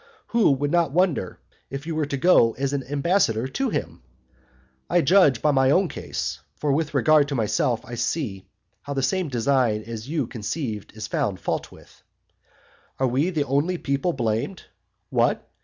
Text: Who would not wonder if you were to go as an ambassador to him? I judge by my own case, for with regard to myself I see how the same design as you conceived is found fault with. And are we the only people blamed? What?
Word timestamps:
Who 0.29 0.49
would 0.53 0.71
not 0.71 0.91
wonder 0.91 1.37
if 1.69 1.85
you 1.85 1.93
were 1.93 2.07
to 2.07 2.17
go 2.17 2.53
as 2.53 2.73
an 2.73 2.83
ambassador 2.87 3.47
to 3.49 3.69
him? 3.69 4.01
I 4.89 5.01
judge 5.01 5.43
by 5.43 5.51
my 5.51 5.69
own 5.69 5.89
case, 5.89 6.39
for 6.55 6.71
with 6.71 6.95
regard 6.95 7.27
to 7.27 7.35
myself 7.35 7.85
I 7.85 7.93
see 7.93 8.47
how 8.81 8.95
the 8.95 9.03
same 9.03 9.29
design 9.29 9.83
as 9.83 10.09
you 10.09 10.25
conceived 10.25 10.91
is 10.97 11.05
found 11.05 11.39
fault 11.39 11.71
with. 11.71 12.01
And 12.99 13.05
are 13.05 13.11
we 13.11 13.29
the 13.29 13.43
only 13.45 13.77
people 13.77 14.11
blamed? 14.11 14.63
What? 15.11 15.47